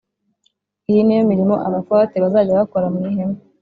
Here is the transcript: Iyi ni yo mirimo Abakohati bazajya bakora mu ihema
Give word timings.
Iyi 0.89 1.01
ni 1.03 1.13
yo 1.17 1.23
mirimo 1.31 1.55
Abakohati 1.67 2.15
bazajya 2.23 2.59
bakora 2.59 2.85
mu 2.93 2.99
ihema 3.09 3.37